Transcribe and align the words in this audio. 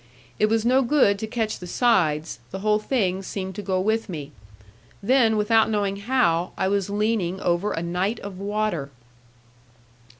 It 0.39 0.47
was 0.47 0.65
no 0.65 0.81
good 0.81 1.19
to 1.19 1.27
catch 1.27 1.59
the 1.59 1.67
sides, 1.67 2.39
the 2.49 2.61
whole 2.61 2.79
thing 2.79 3.21
seemed 3.21 3.53
to 3.53 3.61
go 3.61 3.79
with 3.79 4.09
me. 4.09 4.31
Then, 5.03 5.37
without 5.37 5.69
knowing 5.69 5.97
how, 5.97 6.53
I 6.57 6.67
was 6.69 6.89
leaning 6.89 7.39
over 7.39 7.71
a 7.71 7.83
night 7.83 8.19
of 8.21 8.39
water. 8.39 8.89